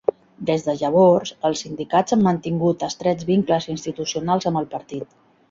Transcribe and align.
Des 0.49 0.63
de 0.67 0.73
llavors, 0.77 1.31
els 1.49 1.61
sindicats 1.65 2.15
han 2.17 2.23
mantingut 2.29 2.87
estrets 2.89 3.29
vincles 3.29 3.69
institucionals 3.75 4.51
amb 4.53 4.65
el 4.65 4.69
Partit. 4.75 5.17